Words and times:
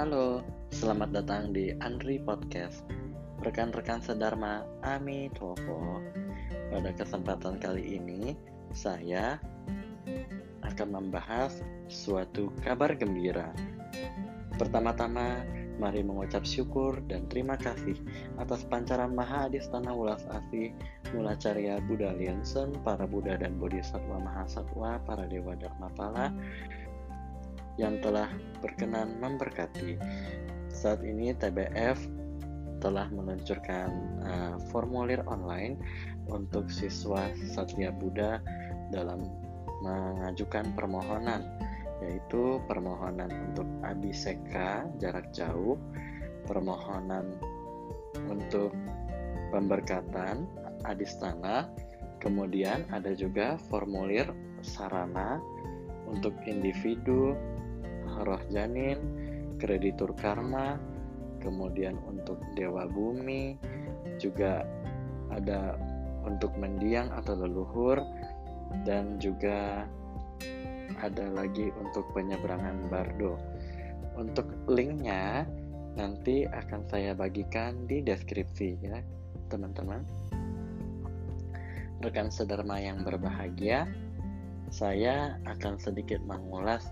Halo, 0.00 0.40
selamat 0.72 1.12
datang 1.12 1.52
di 1.52 1.76
Andri 1.84 2.16
Podcast. 2.24 2.88
Rekan-rekan 3.44 4.00
sedharma 4.00 4.64
Ami 4.80 5.28
Tofo. 5.36 6.00
Pada 6.72 6.88
kesempatan 6.96 7.60
kali 7.60 8.00
ini, 8.00 8.32
saya 8.72 9.36
akan 10.64 10.88
membahas 10.88 11.60
suatu 11.92 12.48
kabar 12.64 12.96
gembira. 12.96 13.52
Pertama-tama, 14.56 15.44
mari 15.76 16.00
mengucap 16.00 16.48
syukur 16.48 17.04
dan 17.04 17.28
terima 17.28 17.60
kasih 17.60 18.00
atas 18.40 18.64
pancaran 18.72 19.12
Maha 19.12 19.52
Adistana 19.52 19.92
Wulas 19.92 20.24
Asih, 20.32 20.72
Mula 21.12 21.36
Carya 21.36 21.76
Buddha 21.84 22.16
Liensen, 22.16 22.72
para 22.88 23.04
Buddha 23.04 23.36
dan 23.36 23.60
Bodhisattva 23.60 24.16
Mahasatwa, 24.16 24.96
para 25.04 25.28
Dewa 25.28 25.52
Dharmapala, 25.60 26.32
yang 27.76 28.00
telah 28.02 28.30
berkenan 28.64 29.18
memberkati. 29.20 30.00
Saat 30.70 31.02
ini 31.04 31.34
TBF 31.34 31.98
telah 32.80 33.06
meluncurkan 33.12 33.90
uh, 34.24 34.56
formulir 34.72 35.20
online 35.28 35.76
untuk 36.32 36.72
siswa 36.72 37.28
Satya 37.52 37.92
Buddha 37.92 38.40
dalam 38.90 39.20
mengajukan 39.84 40.72
permohonan 40.72 41.44
yaitu 42.00 42.56
permohonan 42.64 43.28
untuk 43.52 43.68
abiseka 43.84 44.88
jarak 44.96 45.28
jauh, 45.36 45.76
permohonan 46.48 47.36
untuk 48.24 48.72
pemberkatan 49.52 50.48
adistana, 50.88 51.68
kemudian 52.24 52.88
ada 52.88 53.12
juga 53.12 53.60
formulir 53.68 54.32
sarana 54.64 55.36
untuk 56.08 56.32
individu 56.48 57.36
roh 58.24 58.40
janin, 58.52 58.98
kreditur 59.60 60.12
karma, 60.16 60.80
kemudian 61.40 61.96
untuk 62.04 62.40
dewa 62.56 62.88
bumi, 62.88 63.56
juga 64.20 64.64
ada 65.32 65.76
untuk 66.24 66.52
mendiang 66.60 67.08
atau 67.16 67.36
leluhur, 67.36 68.00
dan 68.84 69.16
juga 69.18 69.88
ada 71.00 71.26
lagi 71.32 71.72
untuk 71.80 72.04
penyeberangan 72.12 72.90
bardo. 72.92 73.38
Untuk 74.18 74.46
linknya 74.68 75.46
nanti 75.94 76.44
akan 76.46 76.86
saya 76.86 77.16
bagikan 77.16 77.86
di 77.86 78.02
deskripsi 78.04 78.68
ya 78.82 79.00
teman-teman. 79.50 80.02
Rekan 82.00 82.32
sederma 82.32 82.80
yang 82.80 83.04
berbahagia, 83.04 83.84
saya 84.72 85.36
akan 85.44 85.76
sedikit 85.76 86.22
mengulas 86.24 86.88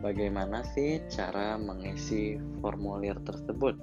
bagaimana 0.00 0.64
sih 0.72 1.00
cara 1.12 1.56
mengisi 1.60 2.36
formulir 2.64 3.16
tersebut. 3.24 3.76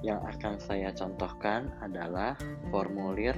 Yang 0.00 0.20
akan 0.36 0.54
saya 0.58 0.90
contohkan 0.92 1.70
adalah 1.80 2.34
formulir 2.74 3.36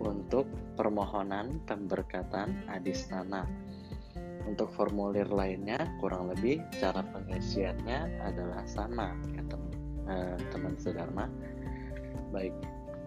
untuk 0.00 0.46
permohonan 0.78 1.60
pemberkatan 1.64 2.64
adistana. 2.70 3.44
Untuk 4.46 4.70
formulir 4.78 5.26
lainnya 5.26 5.78
kurang 5.98 6.30
lebih 6.30 6.62
cara 6.78 7.02
pengisiannya 7.02 8.22
adalah 8.22 8.62
sama 8.70 9.10
ya 9.34 9.42
eh, 10.06 10.36
teman 10.54 10.78
sedharma. 10.78 11.26
Baik, 12.30 12.54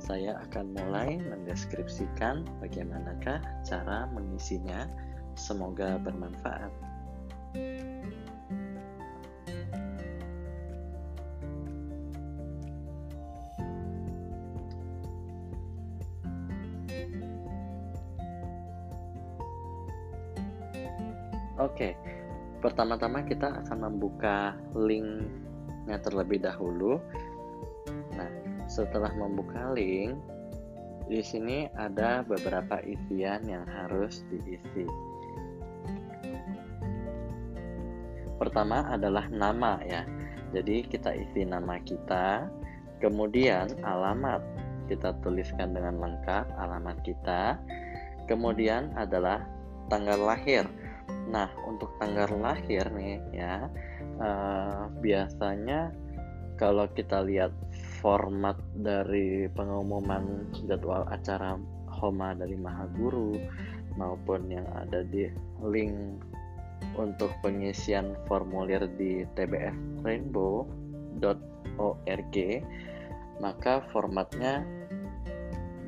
saya 0.04 0.36
akan 0.50 0.76
mulai 0.76 1.16
mendeskripsikan 1.20 2.44
bagaimanakah 2.60 3.40
cara 3.64 4.08
mengisinya. 4.12 4.88
Semoga 5.40 5.96
bermanfaat. 6.04 6.72
Oke, 21.60 21.92
pertama-tama 22.64 23.20
kita 23.28 23.52
akan 23.52 23.92
membuka 23.92 24.56
linknya 24.72 26.00
terlebih 26.00 26.40
dahulu. 26.40 27.04
Nah, 28.16 28.32
setelah 28.72 29.12
membuka 29.12 29.76
link, 29.76 30.16
di 31.12 31.20
sini 31.20 31.68
ada 31.76 32.24
beberapa 32.24 32.80
isian 32.80 33.44
yang 33.44 33.68
harus 33.68 34.24
diisi. 34.32 34.88
Pertama 38.40 38.88
adalah 38.88 39.28
nama 39.28 39.84
ya. 39.84 40.08
Jadi 40.56 40.88
kita 40.88 41.12
isi 41.12 41.44
nama 41.44 41.76
kita, 41.84 42.48
kemudian 43.04 43.68
alamat 43.84 44.40
kita 44.88 45.12
tuliskan 45.20 45.76
dengan 45.76 46.00
lengkap 46.00 46.56
alamat 46.56 47.04
kita. 47.04 47.60
Kemudian 48.32 48.96
adalah 48.96 49.44
tanggal 49.92 50.24
lahir 50.24 50.64
Nah, 51.30 51.54
untuk 51.70 51.94
tanggal 52.02 52.34
lahir 52.42 52.90
nih 52.90 53.22
ya, 53.34 53.70
uh, 54.18 54.90
biasanya 54.98 55.94
kalau 56.58 56.90
kita 56.92 57.24
lihat 57.24 57.54
format 58.02 58.58
dari 58.76 59.48
pengumuman 59.54 60.50
jadwal 60.66 61.06
acara 61.08 61.56
Homa 61.88 62.34
dari 62.34 62.58
Mahaguru 62.58 63.38
maupun 63.96 64.50
yang 64.50 64.66
ada 64.76 65.06
di 65.06 65.30
link 65.64 65.94
untuk 66.96 67.32
pengisian 67.44 68.16
formulir 68.28 68.88
di 68.98 69.26
tbsrainbow.org 69.36 72.36
maka 73.40 73.80
formatnya 73.96 74.68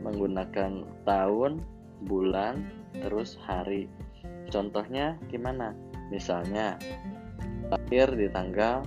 menggunakan 0.01 0.87
tahun, 1.03 1.61
bulan, 2.07 2.63
terus 3.03 3.35
hari 3.43 3.91
Contohnya 4.49 5.19
gimana? 5.29 5.75
Misalnya 6.09 6.79
lahir 7.69 8.09
di 8.15 8.31
tanggal 8.31 8.81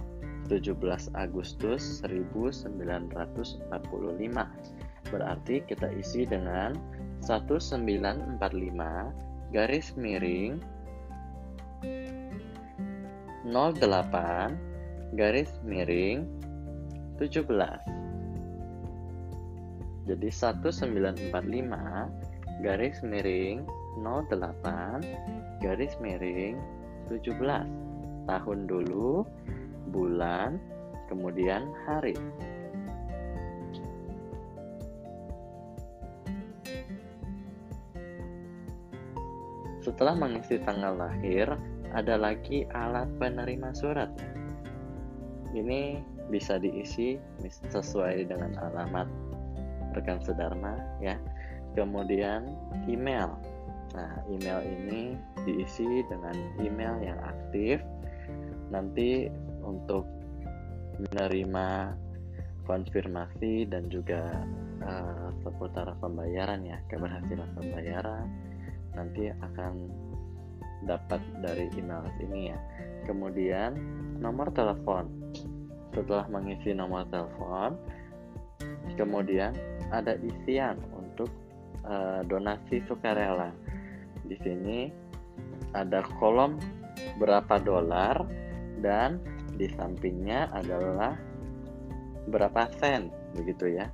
17 0.48 1.12
Agustus 1.16 2.04
1945. 2.04 3.64
Berarti 5.08 5.64
kita 5.64 5.88
isi 5.94 6.26
dengan 6.26 6.74
1945 7.24 8.42
garis 9.54 9.94
miring 9.96 10.60
08 13.44 14.56
garis 15.14 15.52
miring 15.62 16.26
17. 17.16 17.46
Jadi 20.04 20.28
1945 20.28 22.60
garis 22.60 23.00
miring 23.00 23.64
08 24.02 25.43
garis 25.62 25.94
miring 26.02 26.58
17 27.10 27.36
tahun 28.24 28.58
dulu 28.66 29.22
bulan 29.92 30.56
kemudian 31.06 31.68
hari. 31.84 32.16
Setelah 39.84 40.16
mengisi 40.16 40.56
tanggal 40.64 40.96
lahir 40.96 41.44
ada 41.92 42.16
lagi 42.16 42.64
alat 42.72 43.06
penerima 43.20 43.76
surat. 43.76 44.08
Ini 45.52 46.00
bisa 46.32 46.56
diisi 46.56 47.20
sesuai 47.44 48.26
dengan 48.26 48.56
alamat 48.58 49.06
rekan 49.92 50.18
sedharma 50.24 50.80
ya. 51.04 51.20
Kemudian 51.76 52.48
email 52.88 53.36
Nah, 53.94 54.10
email 54.26 54.60
ini 54.66 55.14
diisi 55.46 56.02
dengan 56.10 56.34
email 56.58 56.98
yang 56.98 57.18
aktif. 57.22 57.78
Nanti 58.74 59.30
untuk 59.62 60.02
menerima 60.98 61.94
konfirmasi 62.66 63.70
dan 63.70 63.86
juga 63.92 64.42
uh, 64.82 65.30
seputar 65.46 65.94
pembayaran 66.02 66.64
ya, 66.66 66.80
keberhasilan 66.90 67.50
pembayaran 67.54 68.26
nanti 68.94 69.30
akan 69.30 69.90
dapat 70.86 71.20
dari 71.42 71.70
email 71.78 72.06
ini 72.18 72.50
ya. 72.50 72.58
Kemudian 73.06 73.78
nomor 74.18 74.50
telepon. 74.54 75.06
Setelah 75.94 76.26
mengisi 76.26 76.74
nomor 76.74 77.06
telepon, 77.06 77.78
kemudian 78.98 79.54
ada 79.94 80.18
isian 80.18 80.74
untuk 80.90 81.30
uh, 81.86 82.26
donasi 82.26 82.82
sukarela 82.90 83.54
di 84.24 84.36
sini 84.40 84.78
ada 85.76 86.00
kolom 86.20 86.56
berapa 87.18 87.60
dolar 87.60 88.24
dan 88.80 89.20
di 89.54 89.70
sampingnya 89.74 90.50
adalah 90.54 91.14
berapa 92.30 92.70
sen 92.80 93.12
begitu 93.36 93.76
ya. 93.76 93.86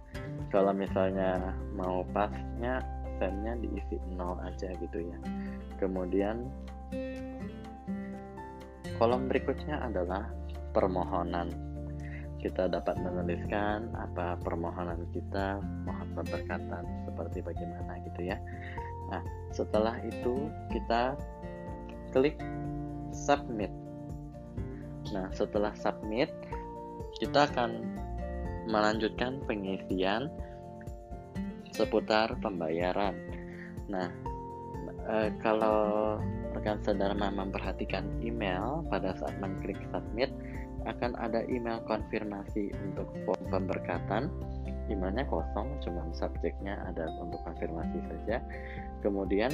Kalau 0.51 0.75
misalnya 0.75 1.55
mau 1.75 2.03
pasnya 2.11 2.83
sennya 3.21 3.55
diisi 3.59 3.97
nol 4.15 4.39
aja 4.43 4.73
gitu 4.79 4.99
ya. 4.99 5.19
Kemudian 5.79 6.49
kolom 8.97 9.29
berikutnya 9.29 9.81
adalah 9.85 10.31
permohonan. 10.73 11.51
Kita 12.41 12.73
dapat 12.73 12.97
menuliskan 12.97 13.93
apa 13.93 14.41
permohonan 14.41 15.05
kita 15.13 15.61
mohon 15.85 16.09
pemberkatan 16.17 16.89
seperti 17.05 17.45
bagaimana 17.45 18.01
gitu 18.01 18.33
ya 18.33 18.41
nah 19.09 19.23
setelah 19.51 19.97
itu 20.05 20.51
kita 20.71 21.17
klik 22.13 22.39
submit. 23.11 23.71
Nah 25.11 25.31
setelah 25.35 25.75
submit 25.75 26.31
kita 27.19 27.51
akan 27.51 27.83
melanjutkan 28.71 29.43
pengisian 29.47 30.31
seputar 31.75 32.35
pembayaran. 32.39 33.15
Nah 33.91 34.11
e, 35.07 35.35
kalau 35.43 36.19
rekan 36.55 36.79
sedharma 36.83 37.31
memperhatikan 37.31 38.07
email 38.23 38.83
pada 38.91 39.15
saat 39.19 39.35
mengklik 39.39 39.79
submit 39.91 40.31
akan 40.89 41.13
ada 41.21 41.45
email 41.51 41.83
konfirmasi 41.85 42.73
untuk 42.89 43.09
form 43.29 43.45
pemberkatan 43.53 44.33
emailnya 44.91 45.25
kosong 45.31 45.79
cuma 45.81 46.03
subjeknya 46.11 46.77
ada 46.91 47.07
untuk 47.23 47.39
konfirmasi 47.47 47.99
saja. 48.11 48.43
Kemudian 49.01 49.51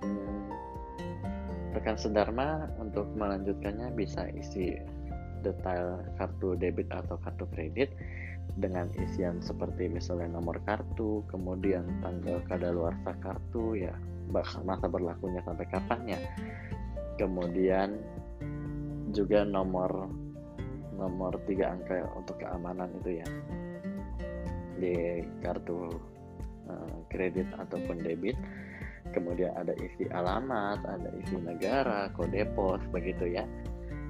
hmm, 0.00 0.42
rekan 1.74 1.98
sedharma 1.98 2.70
untuk 2.78 3.10
melanjutkannya 3.18 3.92
bisa 3.98 4.30
isi 4.32 4.78
detail 5.44 6.00
kartu 6.16 6.56
debit 6.56 6.88
atau 6.88 7.20
kartu 7.20 7.44
kredit 7.52 7.92
dengan 8.56 8.88
isian 8.96 9.42
seperti 9.44 9.90
misalnya 9.90 10.38
nomor 10.38 10.62
kartu, 10.64 11.26
kemudian 11.28 11.84
tanggal 12.00 12.40
kadaluarsa 12.48 13.12
kartu 13.20 13.76
ya 13.76 13.92
masa 14.32 14.86
berlakunya 14.88 15.44
sampai 15.44 15.66
kapannya. 15.68 16.18
Kemudian 17.20 18.00
juga 19.12 19.44
nomor 19.44 20.08
nomor 20.96 21.36
tiga 21.44 21.76
angka 21.76 22.08
untuk 22.16 22.40
keamanan 22.40 22.88
itu 23.04 23.20
ya 23.20 23.26
di 24.76 25.24
kartu 25.40 25.90
uh, 26.68 26.96
kredit 27.08 27.46
ataupun 27.56 28.02
debit. 28.04 28.36
Kemudian 29.14 29.54
ada 29.54 29.70
isi 29.78 30.10
alamat 30.10 30.82
ada 30.82 31.08
isi 31.22 31.38
negara 31.38 32.10
kode 32.12 32.42
pos 32.58 32.82
begitu 32.90 33.38
ya. 33.38 33.46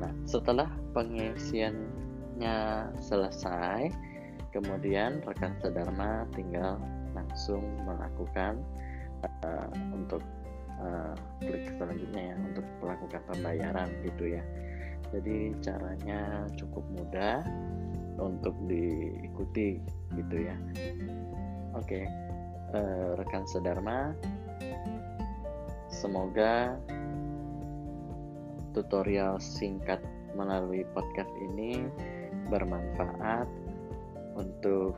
Nah 0.00 0.12
setelah 0.24 0.66
pengisiannya 0.96 2.56
selesai 3.04 3.92
kemudian 4.56 5.20
rekan 5.28 5.52
sedharma 5.60 6.24
tinggal 6.32 6.80
langsung 7.12 7.60
melakukan 7.84 8.56
uh, 9.44 9.68
untuk 9.92 10.24
uh, 10.80 11.12
klik 11.44 11.68
selanjutnya 11.76 12.32
ya 12.32 12.36
untuk 12.40 12.64
melakukan 12.80 13.22
pembayaran 13.28 13.88
gitu 14.00 14.40
ya. 14.40 14.42
Jadi 15.12 15.54
caranya 15.62 16.48
cukup 16.58 16.82
mudah 16.96 17.44
untuk 18.18 18.54
diikuti 18.68 19.80
gitu 20.16 20.36
ya 20.36 20.56
oke 21.76 22.00
uh, 22.72 23.16
rekan 23.20 23.44
sedharma 23.48 24.16
semoga 25.88 26.76
tutorial 28.76 29.40
singkat 29.40 30.00
melalui 30.36 30.84
podcast 30.92 31.32
ini 31.40 31.88
bermanfaat 32.52 33.48
untuk 34.36 34.96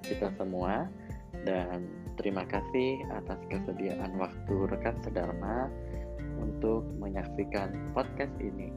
kita 0.00 0.32
semua 0.40 0.88
dan 1.44 1.84
terima 2.16 2.48
kasih 2.48 3.04
atas 3.12 3.36
kesediaan 3.52 4.16
waktu 4.16 4.54
rekan 4.72 4.96
sedharma 5.04 5.68
untuk 6.40 6.84
menyaksikan 6.96 7.92
podcast 7.92 8.32
ini. 8.40 8.72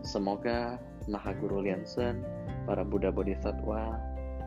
Semoga 0.00 0.80
Maha 1.10 1.34
Guru 1.34 1.66
Liansen, 1.66 2.22
para 2.64 2.86
Buddha 2.86 3.10
Bodhisattva, 3.10 3.98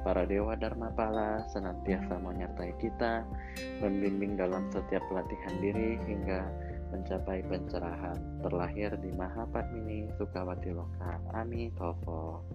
para 0.04 0.28
Dewa 0.28 0.56
Dharma 0.60 0.92
Pala 0.96 1.44
senantiasa 1.52 2.20
menyertai 2.20 2.76
kita, 2.80 3.24
membimbing 3.80 4.36
dalam 4.36 4.68
setiap 4.72 5.04
pelatihan 5.12 5.56
diri 5.64 6.00
hingga 6.08 6.44
mencapai 6.92 7.42
pencerahan 7.48 8.20
terlahir 8.46 8.94
di 9.02 9.10
Mahapadmini 9.16 10.12
Sukawati 10.20 10.72
Loka. 10.76 11.20
Amin. 11.34 11.74
Tofo. 11.74 12.46